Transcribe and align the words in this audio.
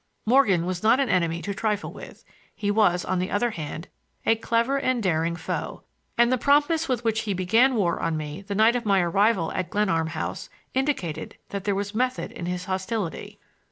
Morgan 0.25 0.65
was 0.65 0.81
not 0.81 0.99
an 0.99 1.09
enemy 1.09 1.43
to 1.43 1.53
trifle 1.53 1.93
with; 1.93 2.23
he 2.55 2.71
was, 2.71 3.05
on 3.05 3.19
the 3.19 3.29
other 3.29 3.51
hand, 3.51 3.87
a 4.25 4.35
clever 4.35 4.79
and 4.79 5.03
daring 5.03 5.35
foe; 5.35 5.83
and 6.17 6.31
the 6.31 6.39
promptness 6.39 6.89
with 6.89 7.03
which 7.03 7.19
he 7.19 7.35
began 7.35 7.75
war 7.75 7.99
on 7.99 8.17
me 8.17 8.41
the 8.41 8.55
night 8.55 8.75
of 8.75 8.83
my 8.83 8.99
arrival 8.99 9.51
at 9.51 9.69
Glenarm 9.69 10.07
House, 10.07 10.49
indicated 10.73 11.37
that 11.49 11.65
there 11.65 11.75
was 11.75 11.93
method 11.93 12.31
in 12.31 12.47
his 12.47 12.65
hostility. 12.65 13.37